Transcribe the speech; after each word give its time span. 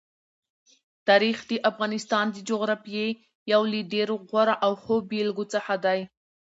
تاریخ 1.07 1.37
د 1.49 1.51
افغانستان 1.69 2.25
د 2.31 2.37
جغرافیې 2.49 3.07
یو 3.51 3.61
له 3.71 3.79
ډېرو 3.93 4.15
غوره 4.27 4.55
او 4.65 4.71
ښو 4.81 4.95
بېلګو 5.09 5.45
څخه 5.53 5.73
دی. 5.85 5.99